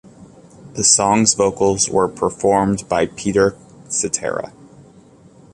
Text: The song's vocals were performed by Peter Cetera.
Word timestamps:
The 0.73 0.83
song's 0.83 1.35
vocals 1.35 1.87
were 1.87 2.07
performed 2.07 2.89
by 2.89 3.05
Peter 3.05 3.55
Cetera. 3.87 4.51